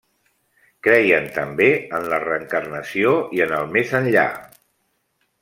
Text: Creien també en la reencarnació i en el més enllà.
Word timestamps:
Creien 0.85 1.27
també 1.35 1.67
en 1.97 2.07
la 2.13 2.19
reencarnació 2.23 3.13
i 3.39 3.45
en 3.47 3.55
el 3.61 3.71
més 3.77 3.95
enllà. 4.01 4.27